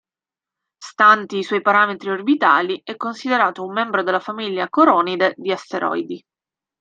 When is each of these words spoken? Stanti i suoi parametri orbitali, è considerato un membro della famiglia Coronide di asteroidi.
Stanti 0.83 1.37
i 1.37 1.43
suoi 1.43 1.61
parametri 1.61 2.09
orbitali, 2.09 2.81
è 2.83 2.95
considerato 2.97 3.63
un 3.63 3.71
membro 3.71 4.01
della 4.01 4.19
famiglia 4.19 4.67
Coronide 4.67 5.35
di 5.37 5.51
asteroidi. 5.51 6.25